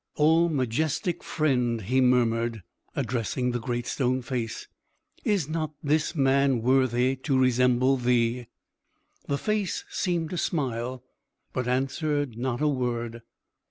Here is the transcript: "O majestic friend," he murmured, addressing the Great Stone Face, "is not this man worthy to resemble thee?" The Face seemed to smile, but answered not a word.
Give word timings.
"O 0.17 0.49
majestic 0.49 1.21
friend," 1.23 1.81
he 1.81 2.01
murmured, 2.01 2.63
addressing 2.95 3.51
the 3.51 3.59
Great 3.59 3.85
Stone 3.85 4.23
Face, 4.23 4.67
"is 5.23 5.47
not 5.47 5.73
this 5.83 6.15
man 6.15 6.63
worthy 6.63 7.15
to 7.17 7.37
resemble 7.37 7.97
thee?" 7.97 8.47
The 9.27 9.37
Face 9.37 9.85
seemed 9.91 10.31
to 10.31 10.39
smile, 10.39 11.03
but 11.53 11.67
answered 11.67 12.35
not 12.35 12.61
a 12.61 12.67
word. 12.67 13.21